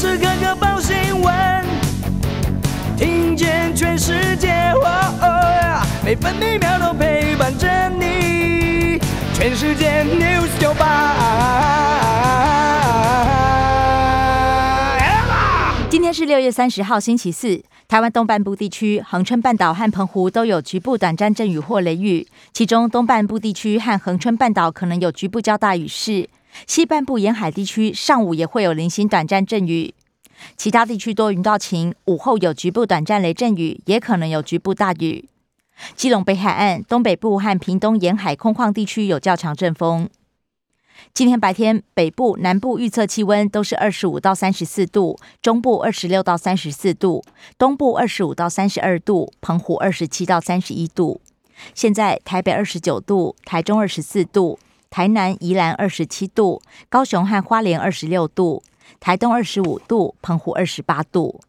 [0.00, 1.62] 时刻刻报新闻，
[2.96, 4.72] 听见全世界，
[6.02, 8.98] 每分每秒都陪伴着你。
[9.34, 11.16] 全世界 news 九八。
[15.90, 17.62] 今天是六月三十号，星期四。
[17.86, 26.26] 台湾东半部地区、恒春半岛和澎湖都有局部短暂阵雨或雷雨，其中东半部地区和恒春半岛可能有局部较大雨势。
[26.66, 29.94] 西半部沿海地区上午也会有零星短暂阵雨，
[30.56, 35.28] 其他地区多云到晴，午后有局部短暂雷阵雨，也可能有局部大雨。
[35.96, 40.08] 基隆北海岸、东北部和屏东沿海空旷地区有较强阵风。
[41.14, 47.24] 今天白天，北部、南部预测气温都是二十五到三十四度，中部二十六到三十四度，
[47.56, 51.22] 东部二十五到三十二度，澎湖二十七到三十一度。
[51.74, 54.58] 现在台北二十九度，台中二十四度，
[54.90, 58.64] 台南、宜兰二十七度，高雄和花莲二十六度，
[58.98, 61.40] 台东二十五度，澎湖二十八度。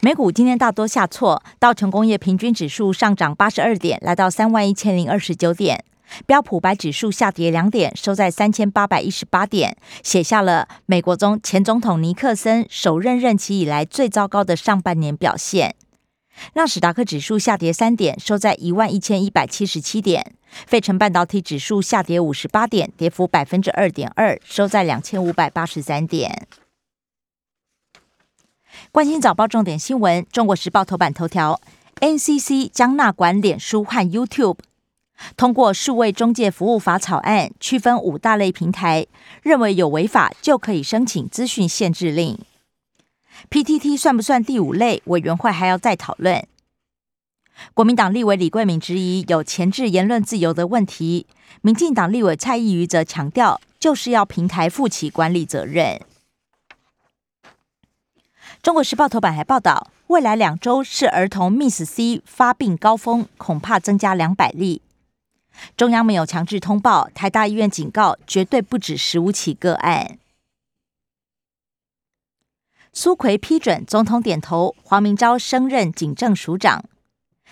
[0.00, 5.84] 美股今天大多下挫，道琼工业平均指数上涨八十二点，来到三万一千零二十九点。
[6.26, 15.76] 标普白指数下跌两点，收在三千八百一十八点，写下了美国中前总统尼克森首任任期以来最糟糕的上半年表现。
[16.54, 20.34] 纳斯达克指数下跌三点，收在一万一千一百七十七点。
[20.50, 26.46] 费城半导体指数下跌五十八点，跌幅百分之二点二，收在两千五百八十三点。
[28.90, 31.60] 关心早报重点新闻，中国时报头版头条
[32.00, 34.58] ：NCC 将纳管脸书和 YouTube。
[35.36, 39.06] 通过数位中介服务法草案，区分五大类平台，
[39.42, 42.38] 认为有违法就可以申请资讯限制令。
[43.50, 45.02] PTT 算不算第五类？
[45.06, 46.46] 委员会还要再讨论。
[47.74, 51.26] 国民党立委李桂敏质疑有前置言论自由的问题，
[51.62, 56.00] 民进党立委蔡依瑜则强调，就是要平台负起管理责任。
[58.62, 64.82] 中国时报头版还报道，未来两周是儿童 Miss C 发病高峰，恐怕增加两百例。
[65.76, 70.18] 中央没有强制通报，台大医院警告绝对不止十五起个案。
[72.92, 76.84] 苏奎批准，总统点头，黄明昭升任警政署长。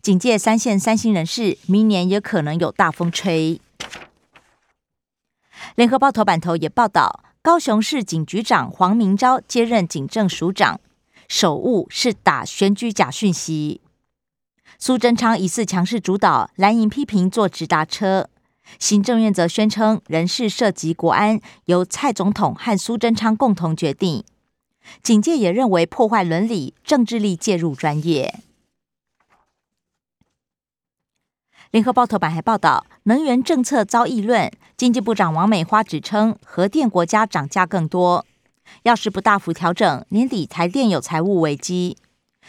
[0.00, 3.60] 警戒三线三星人士，明年也可能有大风吹。
[5.74, 10.80] 联合报头版头也报道，高雄市警局长黄明昭接任警政署长，
[11.28, 13.80] 首务是打选举假讯息。
[14.78, 18.28] 苏贞昌疑似强势主导，蓝营批评坐直达车。
[18.78, 24.22] 行政院则宣称人事涉及国安，由蔡总统和苏贞昌共同决定。
[25.02, 28.40] 警界也认为破坏伦理，政治力介入专业。
[31.70, 38.24] 联合报头版还报道，能源政策遭议论，经济部长王美花指称核电国家涨价更多，
[38.84, 41.98] 要是不大幅调整，年底台电有财务危机。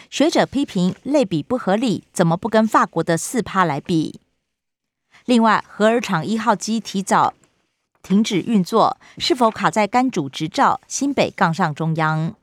[0.10, 4.22] 学者批评类比不合理，怎么不跟法国的四趴来比？
[5.26, 7.34] 另外，核儿厂一号机提早
[8.02, 10.80] 停止运作，是否卡在干主执照？
[10.88, 12.36] 新北杠上中央。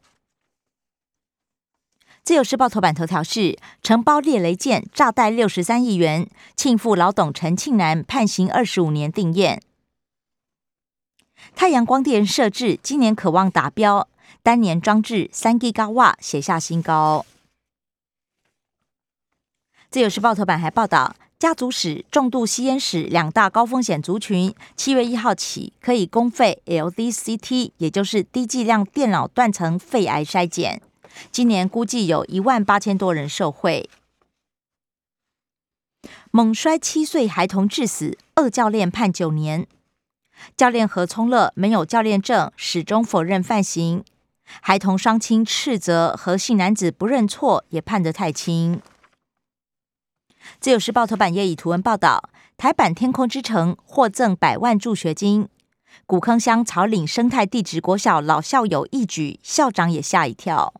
[2.26, 9.62] 自由时报头版头条是：承包猎雷舰炸贷六十三亿元，庆父老董陈庆南判刑二十五年定验。
[11.54, 14.08] 太阳光电设置今年渴望达标，
[14.42, 17.24] 单年装置三 G 高瓦写下新高。
[19.88, 30.82] 自由时报头版还报道，家族史、重度吸烟史两大高风险族群，七月一号起可以公费 LDCT，也就是低剂量电脑断层肺癌筛检。
[31.30, 33.88] 今年估计有一万八千多人受惠。
[36.30, 39.66] 猛摔七岁孩童致死，二教练判九年。
[40.56, 44.04] 教练何聪乐没有教练证，始终否认犯行。
[44.60, 48.80] 孩童双亲斥责何姓男子不认错，也判得太轻。
[50.60, 55.48] 自由时报头版也以图文报道，台版天空之城获赠百万助学金，
[56.04, 60.74] 古坑乡草岭生态地质国小老校友一举，校长也吓一跳。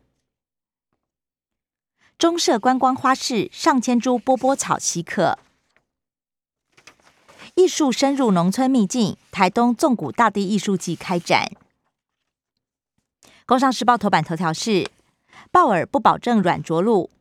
[2.17, 5.37] 中社观光花市上千株波波草稀客，
[7.53, 11.51] 艺术深入农村秘境，台东纵谷大地艺术季开展。
[13.45, 14.89] 工商时报头版头条是
[15.51, 17.11] 鲍尔不保证软着陆。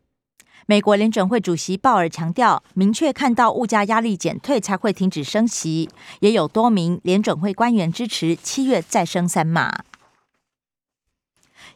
[0.65, 5.91] 美国联准会主席鲍尔强调，明确看到物价压力减退才会停止升息。
[6.21, 9.85] 也有多名联准会官员支持七月再升三码。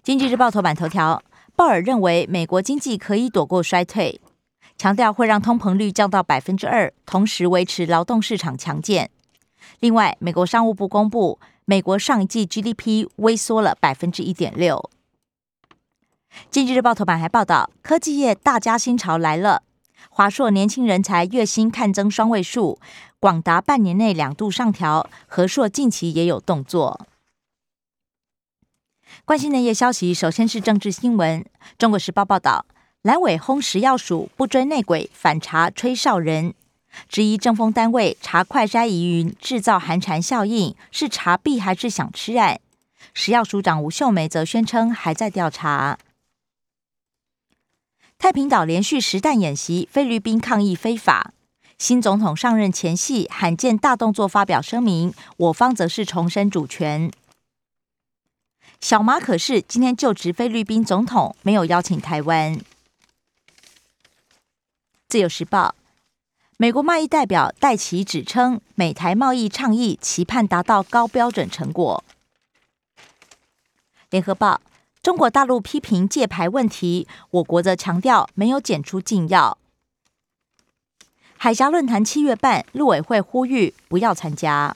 [0.02, 1.22] 经济日报头版头条，
[1.56, 4.20] 鲍尔认为美国经济可以躲过衰退，
[4.78, 9.10] 强调会让通膨率降到百分之二，同时维持劳动市场强健。
[9.80, 14.90] 另外，美国商务部公布，美国上一季 GDP 微缩了百分之一点六。
[16.50, 19.62] 经济日报头版还报道，科技业大加薪潮来了，
[20.08, 22.78] 华硕年轻人才月薪看增双位数，
[23.18, 27.06] 广达半年内两度上调，和硕近期也有动作。
[29.24, 31.44] 关心内页消息，首先是政治新闻。
[31.78, 32.66] 中国时报报道，
[33.02, 36.54] 蓝委轰食药署不追内鬼，反查吹哨人。
[37.08, 42.60] 质疑政风单位查快筛疑云制造寒蝉效应，是查弊还是想吃案？
[43.14, 45.98] 食药署长吴秀梅则宣称还在调查。
[48.18, 51.32] 太平岛连续实弹演习，菲律宾抗议非法。
[51.78, 57.10] 新总统上任前夕罕见大动作发表声明，我方则是重申主权。
[58.80, 62.58] 小马可是今天就职菲律宾总统，没有邀请台湾。
[65.06, 65.74] 自由时报。
[66.56, 72.04] 美国贸易代表戴奇指称，美台贸易倡议期盼达到高标准成果。
[74.10, 74.60] 联合报：
[75.02, 79.56] 中国大陆批评借牌问题，我国则强调没有检出禁药。
[81.36, 84.74] 海峡论坛七月半，陆委会呼吁不要参加。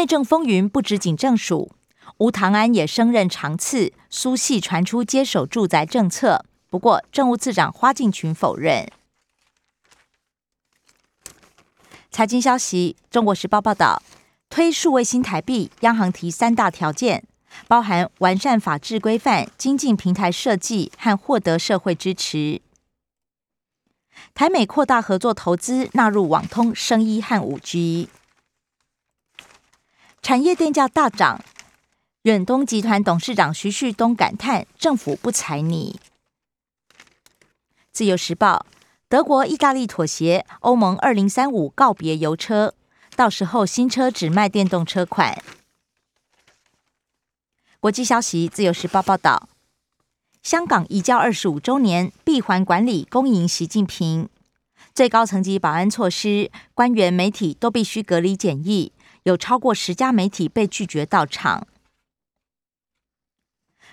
[0.00, 1.72] 内政风云不止警政署，
[2.16, 8.90] 吴唐安也升任长次，苏系传出接手住宅政策，不过政务次长花敬群否认。
[12.10, 14.02] 财经消息，《中国时报》报道，
[14.48, 17.22] 推数位新台币，央行提三大条件，
[17.68, 22.62] 包含完善法制规范、精进平台设计和获得社会支持。
[24.32, 28.08] 台美扩大合作投资，纳入网通、生医和五 G。
[30.22, 31.42] 产业电价大涨，
[32.22, 35.98] 远东集团董事长徐旭东感叹：政府不睬你。
[37.92, 38.66] 自由时报。
[39.08, 42.74] 德国、意大利妥协，欧盟二零三五告别油车，
[43.16, 45.42] 到时候新车只卖电动车款。
[47.80, 49.48] 国际消息，《自由时报》报道，
[50.44, 54.28] 香港移交二十五周年，闭环管理恭迎习近平，
[54.94, 58.92] 最高层级保安措施，官员、媒体都必须隔离检疫，
[59.30, 61.66] 有超过十家媒体被拒绝到场。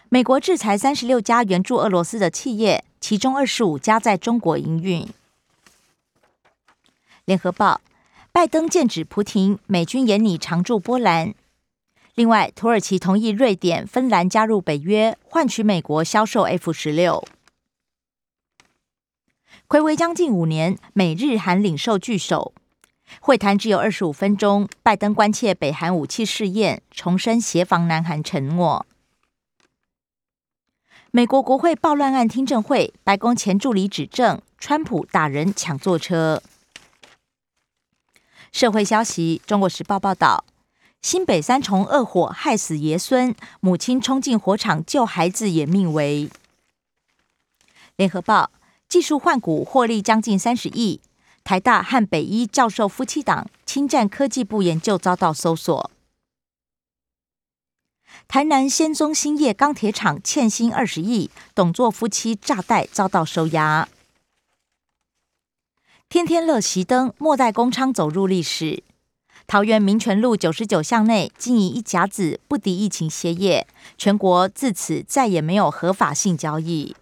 [0.10, 5.08] 美国制裁三十六家援助俄罗斯的企业，其中二十五家在中国营运。
[7.26, 7.82] 联合报：
[8.32, 11.36] 拜登剑指普廷，美军眼拟常驻波兰。
[12.16, 17.24] 另外，土耳其同意瑞典、芬兰加入北约，换取美国销售 F 十六。
[19.68, 22.54] 暌违将近五年，美日韩领袖聚首
[23.20, 28.86] 会谈只有二十五分钟，拜登关切北韩武器试验，重申协防南韩承诺。
[31.12, 36.42] 美国国会暴乱案听证会，白宫前助理指证川普打人抢坐车。
[38.52, 40.44] 社会消息，《中国时报》报道，
[41.02, 46.30] 新北三重恶火害死爷孙，母亲冲进火场救孩子也命危。
[47.96, 48.52] 联合报，
[48.88, 51.02] 技术换股获利将近三十亿，
[51.48, 55.90] 台大和北医教授夫妻档侵占科技部研究遭到搜索。
[58.28, 63.88] 台南先宗兴业钢铁厂欠薪二十亿，董座夫妻炸贷遭到收押。
[66.10, 68.84] 天天乐熄灯，末代工厂走入历史。
[69.48, 73.66] 桃园民权路九十九巷内经营一甲子不敌疫情歇业，
[73.98, 76.94] 全国自此再也没有合法性交易。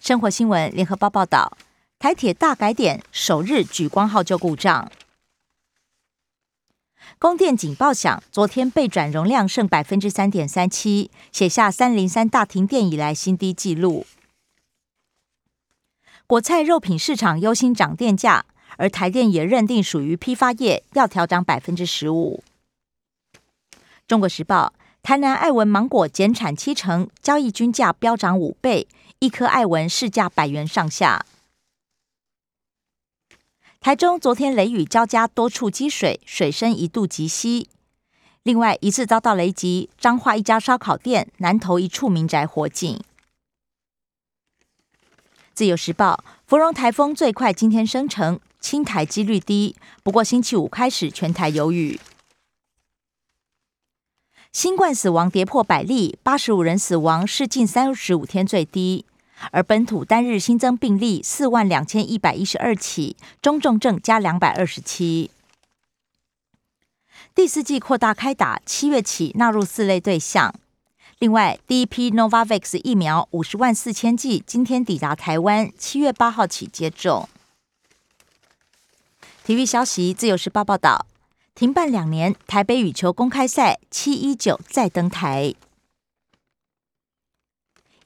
[0.00, 1.58] 生活新闻，联合报报道，
[1.98, 4.88] 台铁大改点首日举光号就故障。
[7.18, 14.06] 供电警报响，昨天备转容量剩百分之三点三七，写下三零三大停电以来新低纪录。
[16.28, 18.44] 果菜肉品市场忧心涨电价，
[18.76, 22.44] 而台电也认定属于批发业，要调涨百分之十五。
[24.06, 28.86] 中国时报：台南爱文芒果减产七成，交易均价飙涨五倍，
[29.18, 31.26] 一颗爱文市价百元上下。
[33.80, 37.68] 台中昨天雷雨交加，多处积水，水深一度及膝。
[38.42, 43.00] 另外，一次遭到雷击，彰化一家烧烤店南头一处民宅火警。
[45.54, 52.00] 自由时报：芙蓉台风最快今天生成，青台几率低，不过星期五开始全台有雨。
[54.52, 59.04] 新冠死亡跌破百例，八十五人死亡是近三十五天最低。
[59.52, 65.30] 而本土单日新增病例四万两千一百一十二起，中重症加两百二十七。
[67.34, 70.54] 第四季扩大开打，七月起纳入四类对象。
[71.20, 77.28] 另外，第一批 Novavax 疫苗五十万四千剂今天抵达台湾，七月八号起接种。
[79.44, 81.06] 体育消息，自由时报报道，
[81.54, 85.54] 停办两年，台北羽球公开赛七一九再登台。